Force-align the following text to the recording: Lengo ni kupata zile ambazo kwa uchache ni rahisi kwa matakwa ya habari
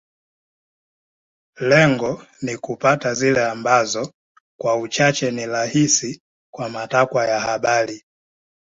Lengo 1.59 2.23
ni 2.41 2.57
kupata 2.57 3.13
zile 3.13 3.45
ambazo 3.45 4.13
kwa 4.59 4.75
uchache 4.75 5.31
ni 5.31 5.45
rahisi 5.45 6.21
kwa 6.53 6.69
matakwa 6.69 7.27
ya 7.27 7.39
habari 7.39 8.03